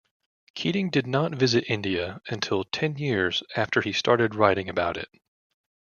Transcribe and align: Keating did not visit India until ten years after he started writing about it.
Keating 0.55 0.89
did 0.89 1.05
not 1.05 1.35
visit 1.35 1.65
India 1.69 2.21
until 2.27 2.63
ten 2.63 2.95
years 2.95 3.43
after 3.55 3.81
he 3.81 3.93
started 3.93 4.33
writing 4.33 4.67
about 4.67 4.97
it. 4.97 5.09